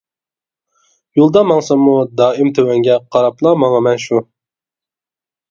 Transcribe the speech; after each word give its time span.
يولدا 1.19 1.43
ماڭساممۇ 1.49 1.93
دائىم 2.21 2.49
تۆۋەنگە 2.61 2.97
قاراپلا 3.17 3.53
ماڭىمەن 3.67 4.03
شۇ. 4.09 4.25